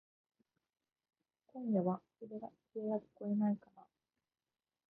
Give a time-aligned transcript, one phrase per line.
[1.45, 2.51] 今夜は笛がき
[3.13, 3.85] こえないかなぁ。